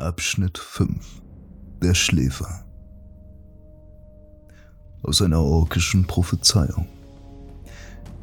Abschnitt 0.00 0.58
5 0.58 1.22
Der 1.82 1.92
Schläfer 1.92 2.64
Aus 5.02 5.20
einer 5.20 5.42
orkischen 5.42 6.06
Prophezeiung 6.06 6.86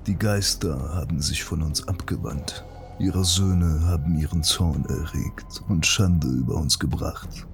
Die 0.08 0.16
Geister 0.16 0.96
haben 0.96 1.22
sich 1.22 1.44
von 1.44 1.62
uns 1.62 1.86
abgewandt. 1.86 2.64
Ihre 2.98 3.26
Söhne 3.26 3.82
haben 3.84 4.18
ihren 4.18 4.42
Zorn 4.42 4.86
erregt 4.86 5.64
und 5.68 5.86
Schande 5.86 6.30
über 6.30 6.56
uns 6.56 6.80
gebracht. 6.80 7.46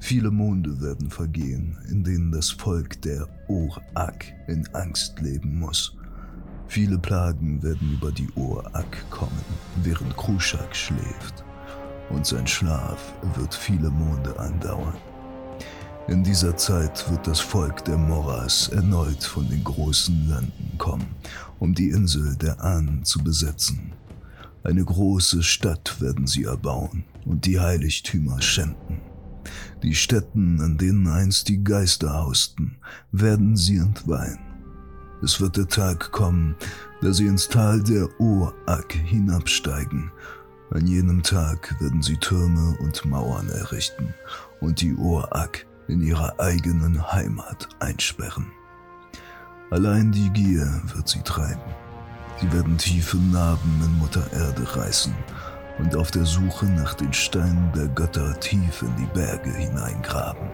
Viele 0.00 0.32
Monde 0.32 0.80
werden 0.80 1.08
vergehen, 1.08 1.78
in 1.88 2.02
denen 2.02 2.32
das 2.32 2.50
Volk 2.50 3.00
der 3.02 3.28
Orak 3.46 4.34
in 4.48 4.66
Angst 4.74 5.20
leben 5.20 5.60
muss. 5.60 5.96
Viele 6.66 6.98
Plagen 6.98 7.62
werden 7.62 7.92
über 7.92 8.10
die 8.10 8.30
Orak 8.34 9.08
kommen, 9.10 9.44
während 9.84 10.16
Kruschak 10.16 10.74
schläft 10.74 11.43
und 12.10 12.26
sein 12.26 12.46
Schlaf 12.46 13.14
wird 13.36 13.54
viele 13.54 13.90
Monde 13.90 14.38
andauern. 14.38 14.96
In 16.06 16.22
dieser 16.22 16.54
Zeit 16.54 17.10
wird 17.10 17.26
das 17.26 17.40
Volk 17.40 17.82
der 17.86 17.96
Moras 17.96 18.68
erneut 18.68 19.24
von 19.24 19.48
den 19.48 19.64
großen 19.64 20.28
Landen 20.28 20.76
kommen, 20.76 21.06
um 21.58 21.74
die 21.74 21.88
Insel 21.88 22.36
der 22.36 22.62
Ahnen 22.62 23.04
zu 23.04 23.24
besetzen. 23.24 23.92
Eine 24.64 24.84
große 24.84 25.42
Stadt 25.42 26.00
werden 26.00 26.26
sie 26.26 26.44
erbauen 26.44 27.04
und 27.24 27.46
die 27.46 27.58
Heiligtümer 27.58 28.42
schänden. 28.42 29.00
Die 29.82 29.94
Städten, 29.94 30.60
an 30.60 30.76
denen 30.76 31.06
einst 31.06 31.48
die 31.48 31.64
Geister 31.64 32.12
hausten, 32.12 32.76
werden 33.10 33.56
sie 33.56 33.78
entweihen. 33.78 34.40
Es 35.22 35.40
wird 35.40 35.56
der 35.56 35.68
Tag 35.68 36.12
kommen, 36.12 36.54
da 37.00 37.14
sie 37.14 37.26
ins 37.26 37.48
Tal 37.48 37.82
der 37.82 38.08
Oak 38.20 38.92
hinabsteigen 38.92 40.10
an 40.70 40.86
jenem 40.86 41.22
Tag 41.22 41.76
werden 41.80 42.02
sie 42.02 42.16
Türme 42.16 42.76
und 42.80 43.04
Mauern 43.04 43.48
errichten 43.50 44.14
und 44.60 44.80
die 44.80 44.96
Orak 44.96 45.66
in 45.88 46.00
ihrer 46.00 46.40
eigenen 46.40 47.12
Heimat 47.12 47.68
einsperren. 47.80 48.50
Allein 49.70 50.12
die 50.12 50.30
Gier 50.30 50.82
wird 50.94 51.08
sie 51.08 51.22
treiben. 51.22 51.74
Sie 52.40 52.52
werden 52.52 52.78
tiefe 52.78 53.16
Narben 53.16 53.80
in 53.84 53.98
Mutter 53.98 54.24
Erde 54.32 54.76
reißen 54.76 55.14
und 55.78 55.96
auf 55.96 56.10
der 56.10 56.24
Suche 56.24 56.66
nach 56.66 56.94
den 56.94 57.12
Steinen 57.12 57.72
der 57.74 57.88
Götter 57.88 58.38
tief 58.40 58.82
in 58.82 58.96
die 58.96 59.08
Berge 59.14 59.50
hineingraben, 59.50 60.48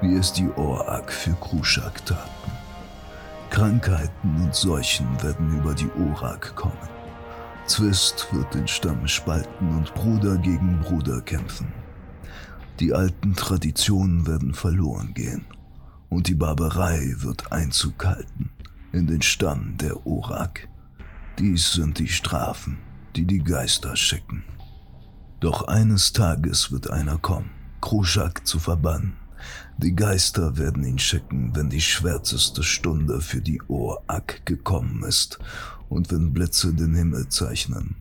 wie 0.00 0.14
es 0.16 0.32
die 0.32 0.48
Orak 0.56 1.12
für 1.12 1.34
Kruschak 1.34 2.04
taten. 2.06 2.52
Krankheiten 3.50 4.42
und 4.42 4.54
Seuchen 4.54 5.06
werden 5.22 5.58
über 5.58 5.74
die 5.74 5.90
Orak 6.10 6.54
kommen. 6.56 7.03
Zwist 7.66 8.28
wird 8.30 8.52
den 8.52 8.68
Stamm 8.68 9.08
spalten 9.08 9.70
und 9.70 9.94
Bruder 9.94 10.36
gegen 10.36 10.80
Bruder 10.80 11.22
kämpfen. 11.22 11.72
Die 12.78 12.92
alten 12.92 13.34
Traditionen 13.34 14.26
werden 14.26 14.52
verloren 14.52 15.14
gehen 15.14 15.46
und 16.10 16.28
die 16.28 16.34
Barbarei 16.34 17.14
wird 17.18 17.52
Einzug 17.52 18.04
halten 18.04 18.50
in 18.92 19.06
den 19.06 19.22
Stamm 19.22 19.78
der 19.78 20.06
Orak. 20.06 20.68
Dies 21.38 21.72
sind 21.72 21.98
die 21.98 22.08
Strafen, 22.08 22.78
die 23.16 23.24
die 23.24 23.42
Geister 23.42 23.96
schicken. 23.96 24.44
Doch 25.40 25.66
eines 25.66 26.12
Tages 26.12 26.70
wird 26.70 26.90
einer 26.90 27.16
kommen, 27.16 27.50
Kruschak 27.80 28.46
zu 28.46 28.58
verbannen. 28.58 29.14
Die 29.78 29.96
Geister 29.96 30.58
werden 30.58 30.84
ihn 30.84 30.98
schicken, 30.98 31.56
wenn 31.56 31.70
die 31.70 31.80
schwärzeste 31.80 32.62
Stunde 32.62 33.20
für 33.20 33.40
die 33.40 33.60
Orak 33.68 34.44
gekommen 34.44 35.02
ist 35.04 35.38
und 35.94 36.10
wenn 36.10 36.32
Blitze 36.32 36.74
den 36.74 36.94
Himmel 36.94 37.28
zeichnen. 37.28 37.94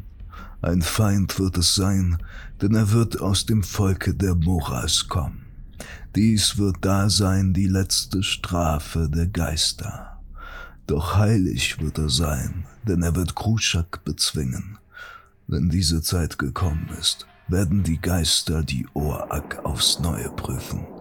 Ein 0.61 0.81
Feind 0.81 1.39
wird 1.39 1.57
es 1.57 1.75
sein, 1.75 2.17
denn 2.61 2.73
er 2.73 2.91
wird 2.91 3.21
aus 3.21 3.45
dem 3.45 3.63
Volke 3.63 4.15
der 4.15 4.33
Moras 4.33 5.07
kommen. 5.07 5.45
Dies 6.15 6.57
wird 6.57 6.77
da 6.81 7.09
sein 7.09 7.53
die 7.53 7.67
letzte 7.67 8.23
Strafe 8.23 9.09
der 9.09 9.27
Geister. 9.27 10.19
Doch 10.87 11.17
heilig 11.17 11.79
wird 11.81 11.97
er 11.99 12.09
sein, 12.09 12.65
denn 12.87 13.03
er 13.03 13.15
wird 13.15 13.35
Kruschak 13.35 14.03
bezwingen. 14.03 14.79
Wenn 15.47 15.69
diese 15.69 16.01
Zeit 16.01 16.39
gekommen 16.39 16.89
ist, 16.99 17.27
werden 17.47 17.83
die 17.83 18.01
Geister 18.01 18.63
die 18.63 18.87
Orak 18.93 19.63
aufs 19.65 19.99
Neue 19.99 20.29
prüfen 20.29 20.92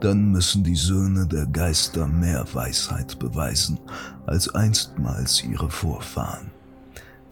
dann 0.00 0.32
müssen 0.32 0.64
die 0.64 0.76
Söhne 0.76 1.26
der 1.26 1.46
Geister 1.46 2.06
mehr 2.06 2.46
Weisheit 2.54 3.18
beweisen 3.18 3.78
als 4.26 4.54
einstmals 4.54 5.44
ihre 5.44 5.70
Vorfahren. 5.70 6.50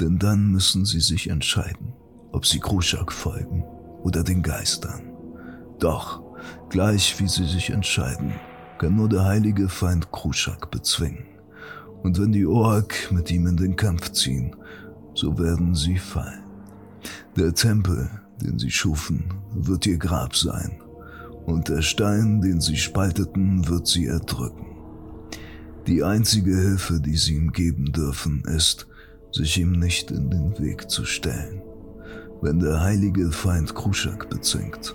Denn 0.00 0.18
dann 0.18 0.52
müssen 0.52 0.84
sie 0.84 1.00
sich 1.00 1.30
entscheiden, 1.30 1.94
ob 2.30 2.46
sie 2.46 2.60
Kruschak 2.60 3.10
folgen 3.10 3.64
oder 4.02 4.22
den 4.22 4.42
Geistern. 4.42 5.02
Doch, 5.78 6.22
gleich 6.68 7.18
wie 7.18 7.28
sie 7.28 7.46
sich 7.46 7.70
entscheiden, 7.70 8.34
kann 8.78 8.96
nur 8.96 9.08
der 9.08 9.24
heilige 9.24 9.68
Feind 9.68 10.12
Kruschak 10.12 10.70
bezwingen. 10.70 11.24
Und 12.02 12.20
wenn 12.20 12.32
die 12.32 12.46
Ork 12.46 13.10
mit 13.10 13.30
ihm 13.30 13.46
in 13.46 13.56
den 13.56 13.76
Kampf 13.76 14.12
ziehen, 14.12 14.54
so 15.14 15.36
werden 15.38 15.74
sie 15.74 15.98
fallen. 15.98 16.44
Der 17.36 17.54
Tempel, 17.54 18.08
den 18.40 18.58
sie 18.58 18.70
schufen, 18.70 19.34
wird 19.52 19.86
ihr 19.86 19.98
Grab 19.98 20.36
sein 20.36 20.80
und 21.48 21.68
der 21.70 21.80
Stein, 21.80 22.42
den 22.42 22.60
sie 22.60 22.76
spalteten, 22.76 23.66
wird 23.68 23.86
sie 23.86 24.06
erdrücken. 24.06 24.66
Die 25.86 26.04
einzige 26.04 26.54
Hilfe, 26.54 27.00
die 27.00 27.16
sie 27.16 27.36
ihm 27.36 27.52
geben 27.52 27.90
dürfen, 27.90 28.42
ist, 28.44 28.86
sich 29.32 29.58
ihm 29.58 29.72
nicht 29.72 30.10
in 30.10 30.28
den 30.28 30.58
Weg 30.58 30.90
zu 30.90 31.06
stellen. 31.06 31.62
Wenn 32.42 32.60
der 32.60 32.80
heilige 32.80 33.32
Feind 33.32 33.74
Kruschak 33.74 34.28
bezwingt, 34.28 34.94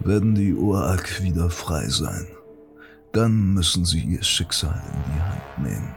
werden 0.00 0.34
die 0.34 0.54
Orak 0.54 1.22
wieder 1.22 1.50
frei 1.50 1.86
sein. 1.88 2.26
Dann 3.12 3.52
müssen 3.52 3.84
sie 3.84 4.00
ihr 4.00 4.22
Schicksal 4.22 4.82
in 4.86 5.12
die 5.12 5.20
Hand 5.20 5.70
nehmen. 5.70 5.94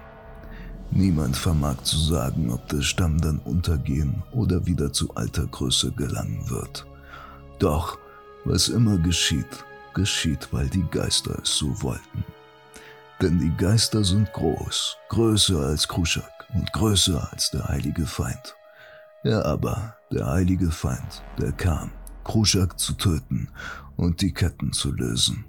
Niemand 0.91 1.37
vermag 1.37 1.81
zu 1.83 1.97
sagen, 1.97 2.51
ob 2.51 2.67
der 2.67 2.81
Stamm 2.81 3.21
dann 3.21 3.39
untergehen 3.39 4.21
oder 4.33 4.65
wieder 4.65 4.91
zu 4.91 5.15
alter 5.15 5.47
Größe 5.47 5.93
gelangen 5.93 6.49
wird. 6.49 6.85
Doch, 7.59 7.97
was 8.43 8.67
immer 8.67 8.97
geschieht, 8.97 9.63
geschieht, 9.93 10.49
weil 10.51 10.69
die 10.69 10.85
Geister 10.91 11.39
es 11.41 11.55
so 11.55 11.81
wollten. 11.81 12.23
Denn 13.21 13.39
die 13.39 13.55
Geister 13.55 14.03
sind 14.03 14.31
groß, 14.33 14.97
größer 15.09 15.59
als 15.59 15.87
Kruschak 15.87 16.47
und 16.53 16.71
größer 16.73 17.29
als 17.31 17.51
der 17.51 17.67
heilige 17.67 18.05
Feind. 18.05 18.55
Er 19.23 19.45
aber, 19.45 19.95
der 20.11 20.27
heilige 20.27 20.71
Feind, 20.71 21.23
der 21.39 21.53
kam, 21.53 21.91
Kruschak 22.23 22.79
zu 22.79 22.93
töten 22.93 23.49
und 23.95 24.21
die 24.21 24.33
Ketten 24.33 24.73
zu 24.73 24.91
lösen. 24.91 25.45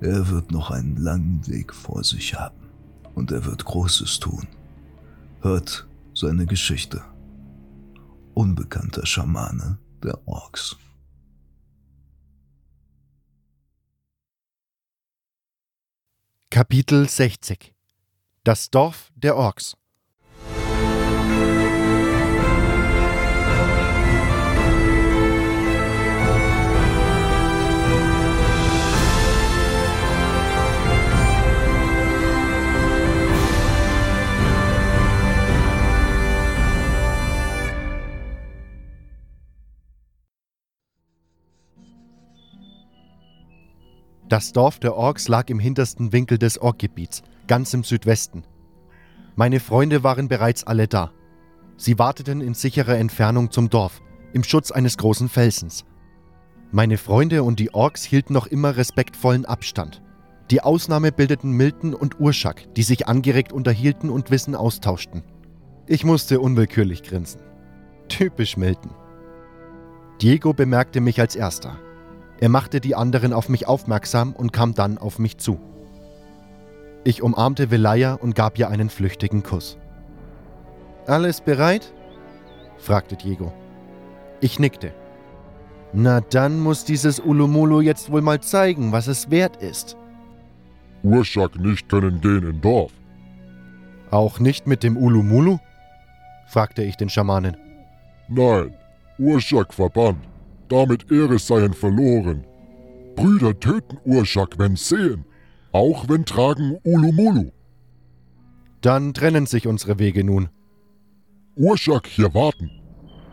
Er 0.00 0.28
wird 0.30 0.50
noch 0.50 0.70
einen 0.70 0.96
langen 0.96 1.46
Weg 1.46 1.74
vor 1.74 2.02
sich 2.02 2.34
haben 2.34 2.70
und 3.14 3.30
er 3.30 3.44
wird 3.44 3.64
Großes 3.64 4.18
tun. 4.18 4.48
Hört 5.42 5.86
seine 6.14 6.46
Geschichte. 6.46 7.02
Unbekannter 8.34 9.04
Schamane 9.06 9.78
der 10.02 10.26
Orks. 10.26 10.76
Kapitel 16.52 17.08
60 17.08 17.72
Das 18.44 18.68
Dorf 18.68 19.10
der 19.14 19.38
Orks 19.38 19.74
Das 44.32 44.52
Dorf 44.52 44.78
der 44.78 44.96
Orks 44.96 45.28
lag 45.28 45.50
im 45.50 45.58
hintersten 45.58 46.10
Winkel 46.14 46.38
des 46.38 46.58
Orkgebiets, 46.58 47.22
ganz 47.48 47.74
im 47.74 47.84
Südwesten. 47.84 48.44
Meine 49.36 49.60
Freunde 49.60 50.04
waren 50.04 50.28
bereits 50.28 50.64
alle 50.64 50.88
da. 50.88 51.12
Sie 51.76 51.98
warteten 51.98 52.40
in 52.40 52.54
sicherer 52.54 52.96
Entfernung 52.96 53.50
zum 53.50 53.68
Dorf, 53.68 54.00
im 54.32 54.42
Schutz 54.42 54.70
eines 54.70 54.96
großen 54.96 55.28
Felsens. 55.28 55.84
Meine 56.70 56.96
Freunde 56.96 57.42
und 57.42 57.60
die 57.60 57.74
Orks 57.74 58.04
hielten 58.04 58.32
noch 58.32 58.46
immer 58.46 58.74
respektvollen 58.74 59.44
Abstand. 59.44 60.00
Die 60.50 60.62
Ausnahme 60.62 61.12
bildeten 61.12 61.50
Milton 61.50 61.92
und 61.92 62.18
Urschak, 62.18 62.72
die 62.74 62.84
sich 62.84 63.08
angeregt 63.08 63.52
unterhielten 63.52 64.08
und 64.08 64.30
Wissen 64.30 64.54
austauschten. 64.54 65.24
Ich 65.86 66.04
musste 66.04 66.40
unwillkürlich 66.40 67.02
grinsen. 67.02 67.42
Typisch 68.08 68.56
Milton. 68.56 68.94
Diego 70.22 70.54
bemerkte 70.54 71.02
mich 71.02 71.20
als 71.20 71.36
erster. 71.36 71.78
Er 72.42 72.48
machte 72.48 72.80
die 72.80 72.96
anderen 72.96 73.32
auf 73.32 73.48
mich 73.48 73.68
aufmerksam 73.68 74.32
und 74.32 74.52
kam 74.52 74.74
dann 74.74 74.98
auf 74.98 75.20
mich 75.20 75.38
zu. 75.38 75.60
Ich 77.04 77.22
umarmte 77.22 77.70
Velaya 77.70 78.14
und 78.14 78.34
gab 78.34 78.58
ihr 78.58 78.68
einen 78.68 78.90
flüchtigen 78.90 79.44
Kuss. 79.44 79.78
Alles 81.06 81.40
bereit? 81.40 81.94
fragte 82.78 83.14
Diego. 83.14 83.52
Ich 84.40 84.58
nickte. 84.58 84.92
Na 85.92 86.20
dann 86.20 86.58
muss 86.58 86.84
dieses 86.84 87.20
Ulumulu 87.20 87.80
jetzt 87.80 88.10
wohl 88.10 88.22
mal 88.22 88.40
zeigen, 88.40 88.90
was 88.90 89.06
es 89.06 89.30
wert 89.30 89.58
ist. 89.62 89.96
Urschak 91.04 91.54
nicht 91.60 91.88
können 91.88 92.20
gehen 92.20 92.42
in 92.42 92.60
Dorf. 92.60 92.90
Auch 94.10 94.40
nicht 94.40 94.66
mit 94.66 94.82
dem 94.82 94.96
Ulumulu? 94.96 95.58
fragte 96.48 96.82
ich 96.82 96.96
den 96.96 97.08
Schamanen. 97.08 97.56
Nein, 98.26 98.74
Urschak 99.16 99.72
verbannt. 99.72 100.31
Damit 100.72 101.12
Ehre 101.12 101.38
seien 101.38 101.74
verloren. 101.74 102.46
Brüder 103.14 103.60
töten 103.60 103.98
Urschak, 104.06 104.58
wenn 104.58 104.74
sehen, 104.74 105.26
auch 105.70 106.08
wenn 106.08 106.24
tragen 106.24 106.78
Ulumulu. 106.82 107.50
Dann 108.80 109.12
trennen 109.12 109.44
sich 109.44 109.66
unsere 109.66 109.98
Wege 109.98 110.24
nun. 110.24 110.48
Urschak 111.56 112.06
hier 112.06 112.32
warten. 112.32 112.70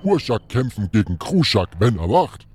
Urschak 0.03 0.50
kämpfen 0.50 0.89
gegen 0.91 1.18
Kruschak, 1.18 1.69
wenn 1.80 1.97
er 1.97 2.09
wacht. 2.09 2.45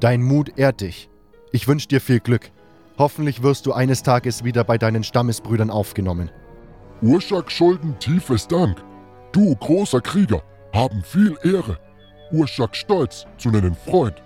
Dein 0.00 0.24
Mut 0.24 0.58
ehrt 0.58 0.80
dich. 0.80 1.08
Ich 1.52 1.68
wünsche 1.68 1.86
dir 1.86 2.00
viel 2.00 2.18
Glück. 2.18 2.50
Hoffentlich 2.98 3.44
wirst 3.44 3.64
du 3.66 3.74
eines 3.74 4.02
Tages 4.02 4.42
wieder 4.42 4.64
bei 4.64 4.76
deinen 4.76 5.04
Stammesbrüdern 5.04 5.70
aufgenommen. 5.70 6.32
Urschak 7.00 7.52
schulden 7.52 7.96
tiefes 8.00 8.48
Dank. 8.48 8.82
Du, 9.30 9.54
großer 9.54 10.00
Krieger, 10.00 10.42
haben 10.72 11.04
viel 11.04 11.36
Ehre. 11.44 11.78
Urschak 12.32 12.76
stolz 12.76 13.26
zu 13.38 13.50
nennen 13.50 13.74
Freund. 13.74 14.22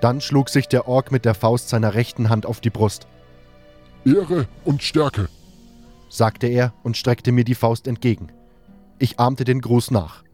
Dann 0.00 0.20
schlug 0.20 0.48
sich 0.48 0.68
der 0.68 0.88
Ork 0.88 1.12
mit 1.12 1.24
der 1.24 1.34
Faust 1.34 1.68
seiner 1.68 1.94
rechten 1.94 2.28
Hand 2.28 2.46
auf 2.46 2.60
die 2.60 2.70
Brust. 2.70 3.06
Ehre 4.04 4.46
und 4.64 4.82
Stärke, 4.82 5.28
sagte 6.08 6.46
er 6.46 6.74
und 6.82 6.96
streckte 6.96 7.32
mir 7.32 7.44
die 7.44 7.54
Faust 7.54 7.86
entgegen. 7.86 8.28
Ich 8.98 9.18
ahmte 9.18 9.44
den 9.44 9.60
Gruß 9.60 9.90
nach. 9.90 10.24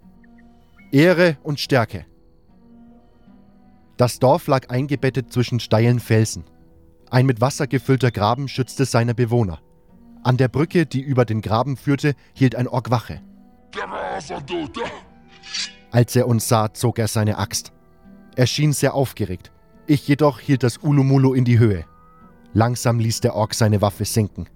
Ehre 0.93 1.37
und 1.43 1.61
Stärke. 1.61 2.05
Das 3.96 4.19
Dorf 4.19 4.46
lag 4.46 4.70
eingebettet 4.70 5.32
zwischen 5.32 5.61
steilen 5.61 6.00
Felsen. 6.00 6.44
Ein 7.11 7.26
mit 7.26 7.40
Wasser 7.40 7.66
gefüllter 7.66 8.11
Graben 8.11 8.49
schützte 8.49 8.84
seine 8.84 9.14
Bewohner. 9.14 9.61
An 10.23 10.37
der 10.37 10.49
Brücke, 10.49 10.87
die 10.87 11.00
über 11.00 11.25
den 11.25 11.40
Graben 11.40 11.76
führte, 11.76 12.14
hielt 12.34 12.55
ein 12.55 12.69
Ork 12.69 12.90
Wache. 12.90 13.20
Als 15.90 16.14
er 16.14 16.28
uns 16.28 16.48
sah, 16.48 16.72
zog 16.72 16.98
er 16.98 17.08
seine 17.08 17.38
Axt. 17.38 17.72
Er 18.37 18.46
schien 18.46 18.72
sehr 18.72 18.94
aufgeregt. 18.94 19.50
Ich 19.87 20.06
jedoch 20.06 20.38
hielt 20.38 20.62
das 20.62 20.78
Ulumulu 20.78 21.34
in 21.34 21.44
die 21.44 21.58
Höhe. 21.58 21.84
Langsam 22.52 22.98
ließ 23.00 23.20
der 23.20 23.34
Ork 23.34 23.54
seine 23.54 23.82
Waffe 23.82 24.04
sinken. 24.04 24.48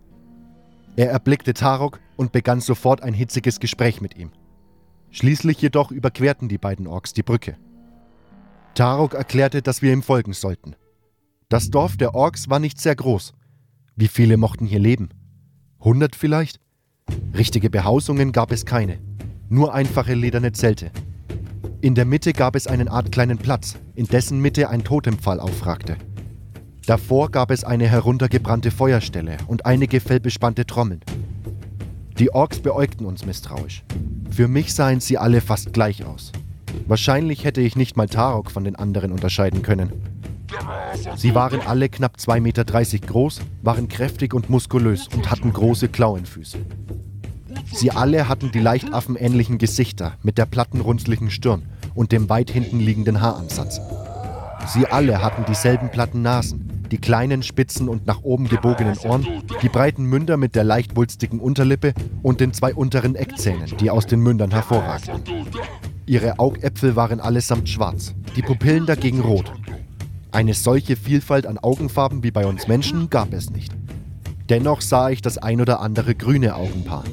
Er 0.96 1.10
erblickte 1.10 1.54
Tarok 1.54 2.00
und 2.16 2.32
begann 2.32 2.60
sofort 2.60 3.02
ein 3.02 3.14
hitziges 3.14 3.58
Gespräch 3.58 4.00
mit 4.00 4.16
ihm. 4.16 4.30
Schließlich 5.10 5.60
jedoch 5.60 5.90
überquerten 5.90 6.48
die 6.48 6.58
beiden 6.58 6.86
Orks 6.86 7.12
die 7.12 7.22
Brücke. 7.22 7.56
Tarok 8.74 9.14
erklärte, 9.14 9.62
dass 9.62 9.82
wir 9.82 9.92
ihm 9.92 10.02
folgen 10.02 10.32
sollten. 10.32 10.76
Das 11.48 11.70
Dorf 11.70 11.96
der 11.96 12.14
Orks 12.14 12.48
war 12.48 12.58
nicht 12.58 12.80
sehr 12.80 12.96
groß. 12.96 13.32
Wie 13.96 14.08
viele 14.08 14.36
mochten 14.36 14.66
hier 14.66 14.80
leben? 14.80 15.10
Hundert 15.80 16.16
vielleicht? 16.16 16.60
Richtige 17.36 17.70
Behausungen 17.70 18.32
gab 18.32 18.50
es 18.50 18.64
keine, 18.64 18.98
nur 19.48 19.74
einfache 19.74 20.14
lederne 20.14 20.52
Zelte. 20.52 20.90
In 21.84 21.94
der 21.94 22.06
Mitte 22.06 22.32
gab 22.32 22.56
es 22.56 22.66
einen 22.66 22.88
Art 22.88 23.12
kleinen 23.12 23.36
Platz, 23.36 23.76
in 23.94 24.06
dessen 24.06 24.40
Mitte 24.40 24.70
ein 24.70 24.84
Totempfahl 24.84 25.38
aufragte. 25.38 25.98
Davor 26.86 27.30
gab 27.30 27.50
es 27.50 27.62
eine 27.62 27.86
heruntergebrannte 27.86 28.70
Feuerstelle 28.70 29.36
und 29.48 29.66
einige 29.66 30.00
fellbespannte 30.00 30.64
Trommeln. 30.64 31.02
Die 32.18 32.32
Orks 32.32 32.60
beäugten 32.60 33.04
uns 33.04 33.26
misstrauisch. 33.26 33.84
Für 34.30 34.48
mich 34.48 34.72
sahen 34.72 35.00
sie 35.00 35.18
alle 35.18 35.42
fast 35.42 35.74
gleich 35.74 36.06
aus. 36.06 36.32
Wahrscheinlich 36.86 37.44
hätte 37.44 37.60
ich 37.60 37.76
nicht 37.76 37.98
mal 37.98 38.08
Tarok 38.08 38.50
von 38.50 38.64
den 38.64 38.76
anderen 38.76 39.12
unterscheiden 39.12 39.60
können. 39.60 39.92
Sie 41.16 41.34
waren 41.34 41.60
alle 41.60 41.90
knapp 41.90 42.16
2,30 42.16 42.40
Meter 42.40 42.64
groß, 43.06 43.42
waren 43.60 43.88
kräftig 43.88 44.32
und 44.32 44.48
muskulös 44.48 45.06
und 45.08 45.30
hatten 45.30 45.52
große 45.52 45.88
Klauenfüße. 45.88 46.56
Sie 47.72 47.90
alle 47.90 48.28
hatten 48.28 48.52
die 48.52 48.60
leicht 48.60 48.92
affenähnlichen 48.92 49.58
Gesichter 49.58 50.14
mit 50.22 50.38
der 50.38 50.46
platten, 50.46 50.80
runzlichen 50.80 51.30
Stirn 51.30 51.64
und 51.94 52.12
dem 52.12 52.28
weit 52.28 52.50
hinten 52.50 52.80
liegenden 52.80 53.20
Haaransatz. 53.20 53.80
Sie 54.66 54.86
alle 54.86 55.22
hatten 55.22 55.44
dieselben 55.46 55.90
platten 55.90 56.22
Nasen, 56.22 56.64
die 56.90 56.98
kleinen, 56.98 57.42
spitzen 57.42 57.88
und 57.88 58.06
nach 58.06 58.22
oben 58.22 58.48
gebogenen 58.48 58.96
Ohren, 58.98 59.26
die 59.62 59.68
breiten 59.68 60.04
Münder 60.04 60.36
mit 60.36 60.54
der 60.54 60.64
leicht 60.64 60.96
wulstigen 60.96 61.40
Unterlippe 61.40 61.92
und 62.22 62.40
den 62.40 62.52
zwei 62.52 62.74
unteren 62.74 63.14
Eckzähnen, 63.14 63.76
die 63.78 63.90
aus 63.90 64.06
den 64.06 64.20
Mündern 64.20 64.50
hervorragten. 64.50 65.22
Ihre 66.06 66.38
Augäpfel 66.38 66.96
waren 66.96 67.20
allesamt 67.20 67.68
schwarz, 67.68 68.14
die 68.36 68.42
Pupillen 68.42 68.86
dagegen 68.86 69.20
rot. 69.20 69.52
Eine 70.32 70.54
solche 70.54 70.96
Vielfalt 70.96 71.46
an 71.46 71.58
Augenfarben 71.58 72.22
wie 72.22 72.30
bei 72.30 72.46
uns 72.46 72.68
Menschen 72.68 73.08
gab 73.10 73.32
es 73.32 73.50
nicht. 73.50 73.72
Dennoch 74.50 74.80
sah 74.80 75.08
ich 75.10 75.22
das 75.22 75.38
ein 75.38 75.60
oder 75.60 75.80
andere 75.80 76.14
grüne 76.14 76.54
Augenpaar. 76.54 77.04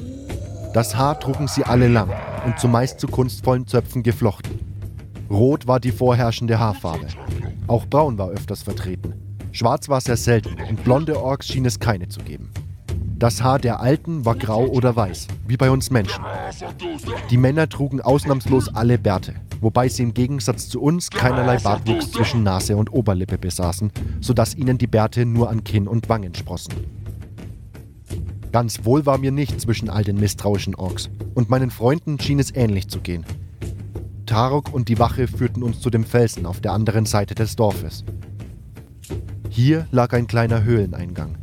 Das 0.74 0.96
Haar 0.96 1.18
trugen 1.20 1.48
sie 1.48 1.64
alle 1.64 1.88
lang 1.88 2.10
und 2.44 2.58
zumeist 2.58 3.00
zu 3.00 3.06
kunstvollen 3.06 3.66
Zöpfen 3.66 4.02
geflochten. 4.02 4.71
Rot 5.32 5.66
war 5.66 5.80
die 5.80 5.92
vorherrschende 5.92 6.58
Haarfarbe. 6.58 7.06
Auch 7.66 7.86
braun 7.86 8.18
war 8.18 8.28
öfters 8.28 8.62
vertreten. 8.62 9.14
Schwarz 9.50 9.88
war 9.88 10.00
sehr 10.02 10.18
selten 10.18 10.56
und 10.68 10.84
blonde 10.84 11.18
Orks 11.20 11.48
schien 11.48 11.64
es 11.64 11.80
keine 11.80 12.08
zu 12.08 12.20
geben. 12.20 12.50
Das 13.18 13.42
Haar 13.42 13.58
der 13.58 13.80
Alten 13.80 14.26
war 14.26 14.34
grau 14.34 14.66
oder 14.66 14.94
weiß, 14.94 15.28
wie 15.46 15.56
bei 15.56 15.70
uns 15.70 15.90
Menschen. 15.90 16.22
Die 17.30 17.36
Männer 17.38 17.68
trugen 17.68 18.02
ausnahmslos 18.02 18.74
alle 18.74 18.98
Bärte, 18.98 19.34
wobei 19.60 19.88
sie 19.88 20.02
im 20.02 20.12
Gegensatz 20.12 20.68
zu 20.68 20.82
uns 20.82 21.08
keinerlei 21.08 21.56
Bartwuchs 21.56 22.10
zwischen 22.10 22.42
Nase 22.42 22.76
und 22.76 22.92
Oberlippe 22.92 23.38
besaßen, 23.38 23.90
sodass 24.20 24.54
ihnen 24.54 24.76
die 24.76 24.86
Bärte 24.86 25.24
nur 25.24 25.48
an 25.48 25.64
Kinn 25.64 25.88
und 25.88 26.10
Wangen 26.10 26.34
sprossen. 26.34 26.74
Ganz 28.50 28.84
wohl 28.84 29.06
war 29.06 29.16
mir 29.16 29.32
nicht 29.32 29.58
zwischen 29.62 29.88
all 29.88 30.04
den 30.04 30.20
misstrauischen 30.20 30.74
Orks, 30.74 31.08
und 31.34 31.48
meinen 31.48 31.70
Freunden 31.70 32.18
schien 32.20 32.38
es 32.38 32.54
ähnlich 32.54 32.88
zu 32.88 33.00
gehen. 33.00 33.24
Tarok 34.32 34.72
und 34.72 34.88
die 34.88 34.98
Wache 34.98 35.28
führten 35.28 35.62
uns 35.62 35.80
zu 35.80 35.90
dem 35.90 36.04
Felsen 36.04 36.46
auf 36.46 36.62
der 36.62 36.72
anderen 36.72 37.04
Seite 37.04 37.34
des 37.34 37.54
Dorfes. 37.54 38.02
Hier 39.50 39.86
lag 39.90 40.14
ein 40.14 40.26
kleiner 40.26 40.64
Höhleneingang. 40.64 41.36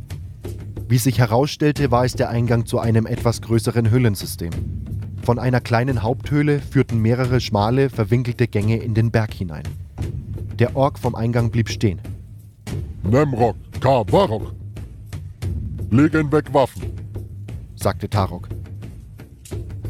Wie 0.88 0.98
sich 0.98 1.20
herausstellte, 1.20 1.92
war 1.92 2.04
es 2.04 2.14
der 2.14 2.30
Eingang 2.30 2.66
zu 2.66 2.80
einem 2.80 3.06
etwas 3.06 3.42
größeren 3.42 3.90
Höhlensystem. 3.90 4.50
Von 5.22 5.38
einer 5.38 5.60
kleinen 5.60 6.02
Haupthöhle 6.02 6.58
führten 6.58 6.98
mehrere 6.98 7.40
schmale, 7.40 7.90
verwinkelte 7.90 8.48
Gänge 8.48 8.78
in 8.78 8.92
den 8.94 9.12
Berg 9.12 9.34
hinein. 9.34 9.68
Der 10.58 10.74
Ork 10.74 10.98
vom 10.98 11.14
Eingang 11.14 11.52
blieb 11.52 11.68
stehen. 11.68 12.00
Nemrok, 13.04 13.54
Kabarok. 13.80 14.52
Legen 15.92 16.32
weg 16.32 16.52
Waffen, 16.52 16.90
sagte 17.76 18.08
Tarok. 18.08 18.48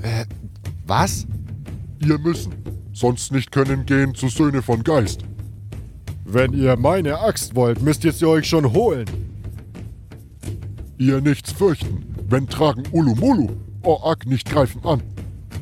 Äh, 0.02 0.26
was? 0.86 1.26
Ihr 2.02 2.18
müssen, 2.18 2.52
sonst 2.92 3.32
nicht 3.32 3.52
können 3.52 3.86
gehen 3.86 4.14
zu 4.14 4.28
Söhne 4.28 4.62
von 4.62 4.82
Geist. 4.82 5.20
Wenn 6.24 6.52
ihr 6.52 6.76
meine 6.76 7.18
Axt 7.20 7.54
wollt, 7.54 7.82
müsst 7.82 8.04
ihr 8.04 8.12
sie 8.12 8.26
euch 8.26 8.46
schon 8.46 8.72
holen. 8.72 9.06
Ihr 10.98 11.20
nichts 11.20 11.52
fürchten, 11.52 12.14
wenn 12.28 12.46
tragen 12.46 12.84
Ulumulu, 12.92 13.48
Orak 13.82 14.26
nicht 14.26 14.48
greifen 14.48 14.84
an. 14.84 15.02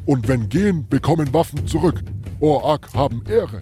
Und 0.05 0.27
wenn 0.29 0.49
gehen, 0.49 0.87
bekommen 0.89 1.33
Waffen 1.33 1.67
zurück. 1.67 2.03
Orak 2.41 2.93
haben 2.95 3.23
Ehre. 3.29 3.61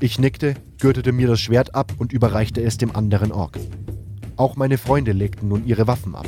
Ich 0.00 0.18
nickte, 0.18 0.54
gürtete 0.78 1.12
mir 1.12 1.28
das 1.28 1.40
Schwert 1.40 1.74
ab 1.74 1.92
und 1.98 2.12
überreichte 2.12 2.62
es 2.62 2.76
dem 2.76 2.94
anderen 2.94 3.32
Ork. 3.32 3.58
Auch 4.36 4.56
meine 4.56 4.78
Freunde 4.78 5.12
legten 5.12 5.48
nun 5.48 5.66
ihre 5.66 5.86
Waffen 5.86 6.14
ab. 6.14 6.26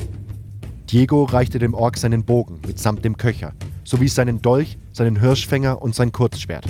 Diego 0.90 1.24
reichte 1.24 1.58
dem 1.58 1.74
Ork 1.74 1.96
seinen 1.96 2.24
Bogen 2.24 2.60
mitsamt 2.66 3.04
dem 3.04 3.16
Köcher, 3.16 3.52
sowie 3.84 4.08
seinen 4.08 4.42
Dolch, 4.42 4.78
seinen 4.92 5.20
Hirschfänger 5.20 5.80
und 5.80 5.94
sein 5.94 6.12
Kurzschwert. 6.12 6.66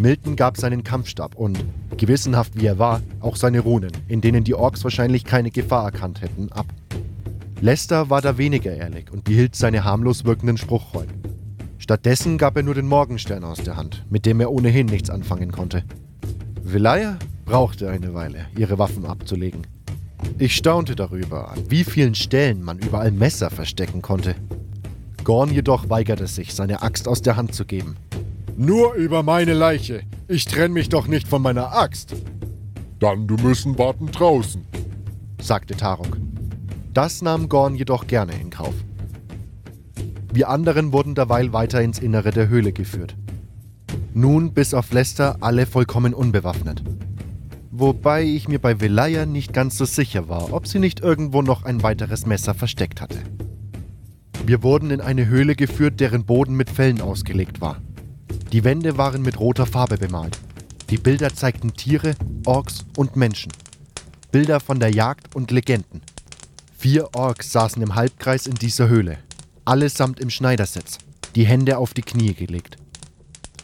Milton 0.00 0.36
gab 0.36 0.56
seinen 0.56 0.84
Kampfstab 0.84 1.34
und, 1.34 1.62
gewissenhaft 1.96 2.52
wie 2.54 2.66
er 2.66 2.78
war, 2.78 3.02
auch 3.20 3.36
seine 3.36 3.60
Runen, 3.60 3.92
in 4.08 4.20
denen 4.20 4.44
die 4.44 4.54
Orks 4.54 4.82
wahrscheinlich 4.84 5.24
keine 5.24 5.50
Gefahr 5.50 5.84
erkannt 5.84 6.22
hätten, 6.22 6.50
ab. 6.52 6.66
Lester 7.60 8.08
war 8.08 8.22
da 8.22 8.38
weniger 8.38 8.74
ehrlich 8.74 9.12
und 9.12 9.24
behielt 9.24 9.54
seine 9.54 9.84
harmlos 9.84 10.24
wirkenden 10.24 10.56
Spruchrollen. 10.56 11.10
Stattdessen 11.76 12.38
gab 12.38 12.56
er 12.56 12.62
nur 12.62 12.74
den 12.74 12.86
Morgenstern 12.86 13.44
aus 13.44 13.62
der 13.62 13.76
Hand, 13.76 14.06
mit 14.08 14.24
dem 14.24 14.40
er 14.40 14.50
ohnehin 14.50 14.86
nichts 14.86 15.10
anfangen 15.10 15.52
konnte. 15.52 15.84
Velaya 16.62 17.18
brauchte 17.44 17.90
eine 17.90 18.14
Weile, 18.14 18.46
ihre 18.56 18.78
Waffen 18.78 19.04
abzulegen. 19.04 19.66
Ich 20.38 20.56
staunte 20.56 20.94
darüber, 20.94 21.50
an 21.50 21.64
wie 21.68 21.84
vielen 21.84 22.14
Stellen 22.14 22.62
man 22.62 22.78
überall 22.78 23.10
Messer 23.10 23.50
verstecken 23.50 24.00
konnte. 24.00 24.36
Gorn 25.30 25.52
jedoch 25.52 25.88
weigerte 25.88 26.26
sich, 26.26 26.54
seine 26.54 26.82
Axt 26.82 27.06
aus 27.06 27.22
der 27.22 27.36
Hand 27.36 27.54
zu 27.54 27.64
geben 27.64 27.96
nur 28.60 28.92
über 28.92 29.22
meine 29.22 29.54
Leiche. 29.54 30.02
Ich 30.28 30.44
trenne 30.44 30.74
mich 30.74 30.90
doch 30.90 31.06
nicht 31.06 31.26
von 31.26 31.40
meiner 31.40 31.72
Axt. 31.74 32.14
Dann 32.98 33.26
du 33.26 33.36
müssen 33.36 33.78
warten 33.78 34.08
draußen, 34.08 34.66
sagte 35.40 35.74
Tarok. 35.74 36.18
Das 36.92 37.22
nahm 37.22 37.48
Gorn 37.48 37.74
jedoch 37.74 38.06
gerne 38.06 38.32
in 38.38 38.50
Kauf. 38.50 38.74
Wir 40.30 40.50
anderen 40.50 40.92
wurden 40.92 41.14
derweil 41.14 41.54
weiter 41.54 41.80
ins 41.80 41.98
Innere 41.98 42.32
der 42.32 42.48
Höhle 42.48 42.72
geführt. 42.72 43.16
Nun 44.12 44.52
bis 44.52 44.74
auf 44.74 44.92
Lester 44.92 45.38
alle 45.40 45.64
vollkommen 45.64 46.12
unbewaffnet. 46.12 46.82
Wobei 47.70 48.24
ich 48.24 48.46
mir 48.46 48.58
bei 48.58 48.78
Velaya 48.78 49.24
nicht 49.24 49.54
ganz 49.54 49.78
so 49.78 49.86
sicher 49.86 50.28
war, 50.28 50.52
ob 50.52 50.66
sie 50.66 50.80
nicht 50.80 51.00
irgendwo 51.00 51.40
noch 51.40 51.64
ein 51.64 51.82
weiteres 51.82 52.26
Messer 52.26 52.52
versteckt 52.52 53.00
hatte. 53.00 53.20
Wir 54.46 54.62
wurden 54.62 54.90
in 54.90 55.00
eine 55.00 55.26
Höhle 55.26 55.54
geführt, 55.54 56.00
deren 56.00 56.24
Boden 56.24 56.54
mit 56.56 56.70
Fellen 56.70 57.00
ausgelegt 57.00 57.60
war. 57.60 57.80
Die 58.52 58.64
Wände 58.64 58.96
waren 58.96 59.22
mit 59.22 59.38
roter 59.38 59.66
Farbe 59.66 59.96
bemalt. 59.96 60.38
Die 60.88 60.98
Bilder 60.98 61.32
zeigten 61.34 61.74
Tiere, 61.74 62.14
Orks 62.46 62.84
und 62.96 63.14
Menschen. 63.14 63.52
Bilder 64.32 64.58
von 64.58 64.80
der 64.80 64.90
Jagd 64.90 65.34
und 65.36 65.50
Legenden. 65.50 66.02
Vier 66.76 67.14
Orks 67.14 67.52
saßen 67.52 67.82
im 67.82 67.94
Halbkreis 67.94 68.46
in 68.46 68.54
dieser 68.54 68.88
Höhle, 68.88 69.18
allesamt 69.64 70.18
im 70.18 70.30
Schneidersitz, 70.30 70.98
die 71.34 71.44
Hände 71.44 71.78
auf 71.78 71.94
die 71.94 72.02
Knie 72.02 72.34
gelegt. 72.34 72.76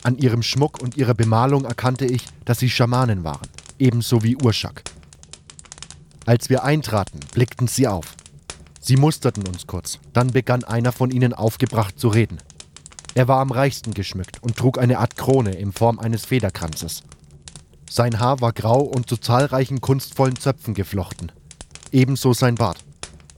An 0.03 0.19
ihrem 0.19 0.43
Schmuck 0.43 0.81
und 0.83 0.97
ihrer 0.97 1.15
Bemalung 1.15 1.65
erkannte 1.65 2.05
ich, 2.05 2.27
dass 2.45 2.61
sie 2.61 2.71
Schamanen 2.71 3.25
waren, 3.25 3.49
ebenso 3.79 4.23
wie 4.23 4.37
Urschak. 4.37 4.85
Als 6.27 6.51
wir 6.51 6.63
eintraten, 6.63 7.21
blickten 7.33 7.67
sie 7.67 7.89
auf. 7.89 8.15
Sie 8.87 8.97
musterten 8.97 9.49
uns 9.49 9.67
kurz, 9.67 9.99
dann 10.13 10.29
begann 10.29 10.63
einer 10.63 10.93
von 10.93 11.11
ihnen 11.11 11.33
aufgebracht 11.35 11.99
zu 11.99 12.07
reden. 12.07 12.39
Er 13.15 13.27
war 13.27 13.41
am 13.41 13.51
reichsten 13.51 13.95
geschmückt 13.95 14.41
und 14.45 14.57
trug 14.57 14.79
eine 14.79 15.01
Art 15.01 15.17
Krone 15.17 15.57
in 15.57 15.73
Form 15.73 15.99
eines 15.99 16.25
Federkranzes. 16.25 17.03
Sein 17.91 18.21
Haar 18.21 18.41
war 18.41 18.53
grau 18.53 18.83
und 18.83 19.09
zu 19.09 19.17
zahlreichen 19.17 19.81
kunstvollen 19.81 20.37
Zöpfen 20.37 20.73
geflochten. 20.73 21.33
Ebenso 21.91 22.33
sein 22.33 22.55
Bart. 22.55 22.79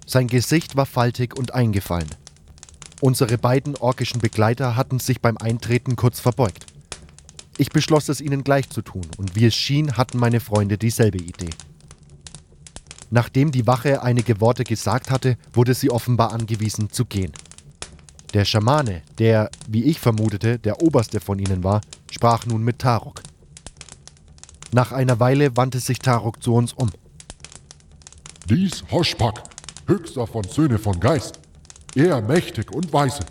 Sein 0.05 0.26
Gesicht 0.26 0.76
war 0.76 0.85
faltig 0.85 1.35
und 1.35 1.55
eingefallen. 1.55 2.11
Unsere 3.00 3.38
beiden 3.38 3.75
orkischen 3.75 4.21
Begleiter 4.21 4.76
hatten 4.76 4.99
sich 4.99 5.23
beim 5.23 5.38
Eintreten 5.38 5.97
kurz 5.97 6.21
verbeugt. 6.21 6.67
Ich 7.57 7.71
beschloss 7.71 8.11
es 8.11 8.21
ihnen 8.21 8.45
gleich 8.45 8.69
zu 8.69 8.83
tun, 8.83 9.07
und 9.17 9.35
wie 9.35 9.47
es 9.47 9.55
schien, 9.55 9.97
hatten 9.97 10.19
meine 10.19 10.40
Freunde 10.40 10.76
dieselbe 10.76 11.19
Idee. 11.19 11.49
Nachdem 13.11 13.50
die 13.50 13.67
Wache 13.67 14.03
einige 14.03 14.41
Worte 14.41 14.65
gesagt 14.65 15.11
hatte, 15.11 15.37
wurde 15.53 15.75
sie 15.75 15.91
offenbar 15.91 16.33
angewiesen 16.33 16.91
zu 16.91 17.05
gehen. 17.05 17.33
Der 18.35 18.45
Schamane, 18.45 19.03
der, 19.19 19.50
wie 19.67 19.85
ich 19.85 19.99
vermutete, 19.99 20.59
der 20.59 20.83
oberste 20.83 21.21
von 21.21 21.38
ihnen 21.38 21.65
war, 21.65 21.81
sprach 22.11 22.45
nun 22.45 22.62
mit 22.62 22.79
Tarok. 22.79 23.23
Nach 24.73 24.93
einer 24.93 25.19
Weile 25.19 25.57
wandte 25.57 25.81
sich 25.81 25.99
Tarok 25.99 26.43
zu 26.43 26.55
uns 26.55 26.75
um. 26.75 26.91
Dies 28.50 28.85
Hoschpak, 28.91 29.43
höchster 29.87 30.27
von 30.27 30.45
Söhne 30.45 30.79
von 30.79 31.00
Geist, 31.00 31.41
er 31.95 32.21
mächtig 32.21 32.71
und 32.71 32.93
weise. 32.93 33.25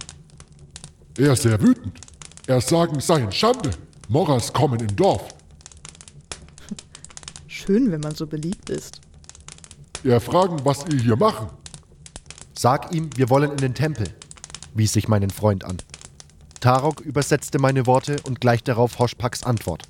Er 1.18 1.36
sehr 1.36 1.62
wütend. 1.62 2.00
Er 2.48 2.62
sagen, 2.62 3.00
seien 3.00 3.32
Schande. 3.32 3.72
Morras 4.08 4.52
kommen 4.52 4.80
im 4.80 4.96
Dorf. 4.96 5.34
Schön, 7.48 7.92
wenn 7.92 8.02
man 8.02 8.16
so 8.16 8.26
beliebt 8.26 8.70
ist. 8.70 9.02
Er 10.08 10.22
fragen, 10.22 10.64
was 10.64 10.86
ihr 10.90 11.02
hier 11.02 11.18
machen. 11.18 11.50
Sag 12.58 12.96
ihm, 12.96 13.10
wir 13.18 13.30
wollen 13.30 13.52
in 13.52 13.58
den 13.58 13.74
Tempel, 13.74 14.08
wies 14.74 14.96
ich 14.96 15.10
meinen 15.10 15.30
Freund 15.30 15.66
an. 15.66 15.80
Tarok 16.62 17.02
übersetzte 17.02 17.60
meine 17.60 17.86
Worte 17.86 18.16
und 18.24 18.40
gleich 18.40 18.64
darauf 18.64 19.00
Hoschpaks 19.00 19.44
Antwort. 19.44 19.84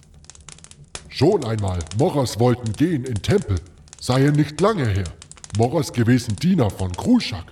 Schon 1.07 1.45
einmal, 1.45 1.77
Morras 1.99 2.39
wollten 2.39 2.73
gehen 2.73 3.05
in 3.05 3.21
Tempel. 3.21 3.61
Seien 4.01 4.33
nicht 4.33 4.59
lange 4.59 4.87
her. 4.87 5.03
Morras 5.55 5.93
gewesen 5.93 6.35
Diener 6.35 6.71
von 6.71 6.91
Kruschak. 6.93 7.45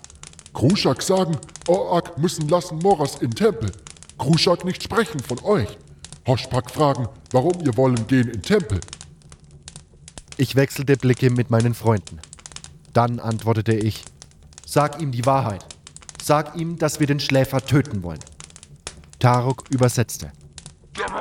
Kruschak 0.55 1.03
sagen, 1.03 1.37
Oak 1.67 2.17
müssen 2.17 2.49
lassen 2.49 2.79
Morras 2.79 3.17
in 3.21 3.29
Tempel. 3.29 3.71
Kruschak 4.17 4.65
nicht 4.65 4.81
sprechen 4.81 5.19
von 5.19 5.39
euch. 5.43 5.77
Hoschpak 6.25 6.71
fragen, 6.71 7.07
warum 7.29 7.63
ihr 7.63 7.77
wollen 7.77 8.07
gehen 8.07 8.29
in 8.29 8.41
Tempel. 8.41 8.79
Ich 10.37 10.55
wechselte 10.55 10.97
Blicke 10.97 11.29
mit 11.29 11.51
meinen 11.51 11.75
Freunden. 11.75 12.19
Dann 12.95 13.19
antwortete 13.19 13.73
ich, 13.73 14.05
sag 14.65 15.01
ihm 15.01 15.11
die 15.11 15.25
Wahrheit. 15.25 15.65
Sag 16.23 16.55
ihm, 16.55 16.77
dass 16.77 17.01
wir 17.01 17.07
den 17.07 17.19
Schläfer 17.19 17.59
töten 17.59 18.03
wollen. 18.03 18.21
Tarok 19.19 19.65
übersetzte. 19.69 20.31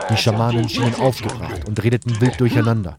Die 0.08 0.16
Schamanen 0.16 0.68
schienen 0.68 0.94
aufgebracht 0.94 1.66
und 1.66 1.82
redeten 1.82 2.20
wild 2.20 2.38
durcheinander, 2.38 2.96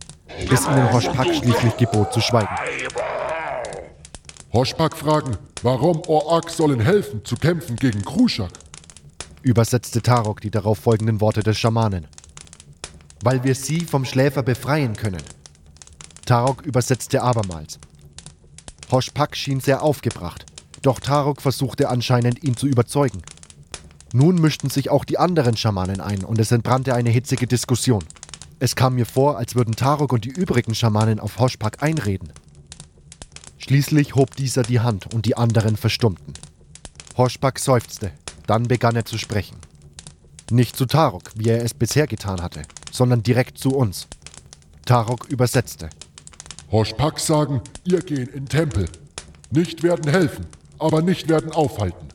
bis 0.49 0.65
ihnen 0.67 0.91
Hoschpak 0.91 1.33
schließlich 1.33 1.77
gebot 1.77 2.11
zu 2.11 2.19
schweigen. 2.19 2.53
Hoschpak 4.51 4.97
fragen, 4.97 5.37
warum 5.61 6.01
Oak 6.05 6.49
sollen 6.49 6.81
helfen 6.81 7.23
zu 7.23 7.37
kämpfen 7.37 7.77
gegen 7.77 8.03
Kruschak. 8.03 8.51
Übersetzte 9.41 10.01
Tarok 10.01 10.41
die 10.41 10.51
darauf 10.51 10.79
folgenden 10.79 11.21
Worte 11.21 11.43
des 11.43 11.57
Schamanen. 11.57 12.07
Weil 13.23 13.41
wir 13.45 13.55
sie 13.55 13.85
vom 13.85 14.03
Schläfer 14.03 14.43
befreien 14.43 14.97
können. 14.97 15.23
Tarok 16.25 16.63
übersetzte 16.63 17.23
abermals. 17.23 17.79
Hoschpak 18.91 19.35
schien 19.35 19.59
sehr 19.59 19.81
aufgebracht, 19.81 20.45
doch 20.81 20.99
Tarok 20.99 21.41
versuchte 21.41 21.89
anscheinend 21.89 22.43
ihn 22.43 22.55
zu 22.55 22.67
überzeugen. 22.67 23.21
Nun 24.13 24.39
mischten 24.39 24.69
sich 24.69 24.89
auch 24.89 25.03
die 25.03 25.17
anderen 25.17 25.57
Schamanen 25.57 25.99
ein 25.99 26.23
und 26.23 26.39
es 26.39 26.51
entbrannte 26.51 26.93
eine 26.93 27.09
hitzige 27.09 27.47
Diskussion. 27.47 28.03
Es 28.59 28.75
kam 28.75 28.95
mir 28.95 29.05
vor, 29.05 29.37
als 29.37 29.55
würden 29.55 29.75
Tarok 29.75 30.13
und 30.13 30.23
die 30.23 30.29
übrigen 30.29 30.75
Schamanen 30.75 31.19
auf 31.19 31.39
Hoschpak 31.39 31.83
einreden. 31.83 32.31
Schließlich 33.57 34.15
hob 34.15 34.35
dieser 34.35 34.63
die 34.63 34.79
Hand 34.79 35.13
und 35.13 35.25
die 35.25 35.35
anderen 35.35 35.75
verstummten. 35.75 36.33
Hoschpak 37.17 37.59
seufzte, 37.59 38.11
dann 38.47 38.67
begann 38.67 38.95
er 38.95 39.05
zu 39.05 39.17
sprechen. 39.17 39.57
Nicht 40.51 40.75
zu 40.75 40.85
Tarok, 40.85 41.31
wie 41.35 41.49
er 41.49 41.63
es 41.63 41.73
bisher 41.73 42.05
getan 42.05 42.41
hatte, 42.41 42.61
sondern 42.91 43.23
direkt 43.23 43.57
zu 43.57 43.71
uns. 43.71 44.07
Tarok 44.85 45.25
übersetzte. 45.25 45.89
Hoschpak 46.71 47.19
sagen, 47.19 47.61
ihr 47.83 48.01
gehen 48.01 48.27
in 48.27 48.45
Tempel. 48.47 48.87
Nicht 49.51 49.83
werden 49.83 50.11
helfen, 50.11 50.45
aber 50.79 51.01
nicht 51.01 51.29
werden 51.29 51.51
aufhalten. 51.51 52.07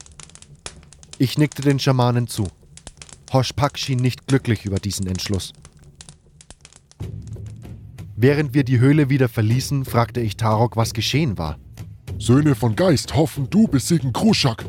Ich 1.18 1.38
nickte 1.38 1.62
den 1.62 1.78
Schamanen 1.78 2.26
zu. 2.26 2.48
Hoschpak 3.32 3.78
schien 3.78 4.00
nicht 4.00 4.26
glücklich 4.26 4.64
über 4.64 4.78
diesen 4.78 5.06
Entschluss. 5.06 5.52
Während 8.16 8.52
wir 8.52 8.64
die 8.64 8.80
Höhle 8.80 9.08
wieder 9.08 9.28
verließen, 9.28 9.84
fragte 9.84 10.20
ich 10.20 10.36
Tarok, 10.36 10.76
was 10.76 10.92
geschehen 10.92 11.38
war. 11.38 11.58
Söhne 12.18 12.54
von 12.54 12.76
Geist 12.76 13.14
hoffen, 13.14 13.48
du 13.48 13.68
besiegen 13.68 14.12
Kruschak. 14.12 14.66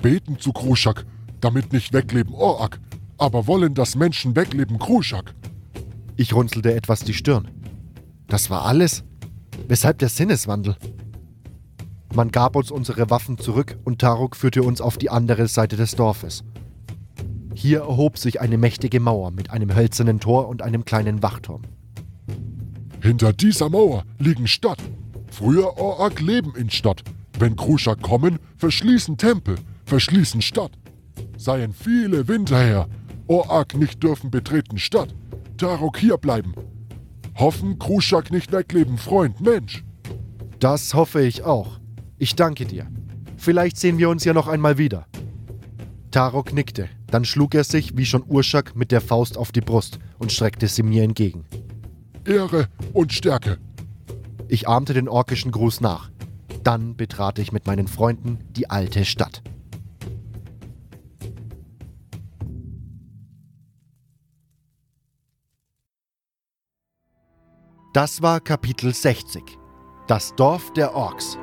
Beten 0.00 0.38
zu 0.38 0.52
Kruschak, 0.52 1.04
damit 1.40 1.72
nicht 1.72 1.92
wegleben 1.92 2.32
Orak, 2.34 2.80
aber 3.18 3.46
wollen, 3.46 3.74
dass 3.74 3.96
Menschen 3.96 4.36
wegleben 4.36 4.78
Kruschak. 4.78 5.34
Ich 6.16 6.32
runzelte 6.32 6.74
etwas 6.74 7.00
die 7.00 7.12
Stirn. 7.12 7.50
Das 8.28 8.48
war 8.48 8.64
alles? 8.64 9.04
Weshalb 9.68 9.98
der 9.98 10.08
Sinneswandel? 10.08 10.76
Man 12.14 12.30
gab 12.30 12.54
uns 12.54 12.70
unsere 12.70 13.10
Waffen 13.10 13.36
zurück 13.36 13.76
und 13.84 14.00
Tarok 14.00 14.36
führte 14.36 14.62
uns 14.62 14.80
auf 14.80 14.96
die 14.96 15.10
andere 15.10 15.48
Seite 15.48 15.76
des 15.76 15.96
Dorfes. 15.96 16.44
Hier 17.54 17.80
erhob 17.80 18.16
sich 18.16 18.40
eine 18.40 18.58
mächtige 18.58 19.00
Mauer 19.00 19.32
mit 19.32 19.50
einem 19.50 19.74
hölzernen 19.74 20.20
Tor 20.20 20.48
und 20.48 20.62
einem 20.62 20.84
kleinen 20.84 21.22
Wachturm. 21.22 21.62
Hinter 23.02 23.32
dieser 23.32 23.68
Mauer 23.68 24.04
liegen 24.18 24.46
Stadt. 24.46 24.78
Früher 25.30 25.76
Orak 25.78 26.20
leben 26.20 26.54
in 26.56 26.70
Stadt. 26.70 27.02
Wenn 27.38 27.56
Kruschak 27.56 28.00
kommen, 28.02 28.38
verschließen 28.56 29.16
Tempel, 29.16 29.56
verschließen 29.84 30.42
Stadt. 30.42 30.72
Seien 31.36 31.72
viele 31.72 32.28
Winter 32.28 32.58
her. 32.58 32.88
Orak 33.26 33.74
nicht 33.74 34.02
dürfen 34.02 34.30
betreten 34.30 34.78
Stadt. 34.78 35.14
Tarok 35.58 35.98
hier 35.98 36.18
bleiben. 36.18 36.54
Hoffen, 37.36 37.78
Kruschak 37.78 38.30
nicht 38.30 38.50
wegleben, 38.50 38.96
Freund, 38.96 39.40
Mensch. 39.40 39.84
Das 40.58 40.94
hoffe 40.94 41.20
ich 41.20 41.42
auch. 41.42 41.78
Ich 42.18 42.34
danke 42.34 42.64
dir. 42.64 42.86
Vielleicht 43.36 43.76
sehen 43.76 43.98
wir 43.98 44.08
uns 44.08 44.24
ja 44.24 44.32
noch 44.32 44.48
einmal 44.48 44.78
wieder. 44.78 45.06
Tarok 46.10 46.54
nickte, 46.54 46.88
dann 47.08 47.26
schlug 47.26 47.54
er 47.54 47.64
sich, 47.64 47.96
wie 47.96 48.06
schon 48.06 48.24
Urschak, 48.26 48.74
mit 48.74 48.90
der 48.90 49.02
Faust 49.02 49.36
auf 49.36 49.52
die 49.52 49.60
Brust 49.60 49.98
und 50.18 50.32
streckte 50.32 50.66
sie 50.66 50.82
mir 50.82 51.02
entgegen. 51.02 51.44
Ehre 52.24 52.68
und 52.94 53.12
Stärke. 53.12 53.58
Ich 54.48 54.66
ahmte 54.66 54.94
den 54.94 55.08
orkischen 55.08 55.52
Gruß 55.52 55.82
nach. 55.82 56.10
Dann 56.62 56.96
betrat 56.96 57.38
ich 57.38 57.52
mit 57.52 57.66
meinen 57.66 57.86
Freunden 57.86 58.38
die 58.56 58.70
alte 58.70 59.04
Stadt. 59.04 59.42
Das 67.96 68.20
war 68.20 68.42
Kapitel 68.42 68.92
60. 68.92 69.58
Das 70.06 70.34
Dorf 70.34 70.70
der 70.74 70.94
Orks. 70.94 71.38